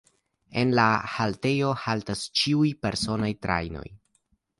[0.59, 0.85] En la
[1.17, 3.85] haltejo haltas ĉiuj personaj trajnoj.